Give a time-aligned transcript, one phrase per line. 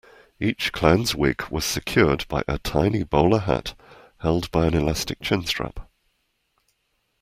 [0.39, 3.75] Each clown's wig was secured by a tiny bowler hat
[4.21, 5.79] held by an elastic chin-strap.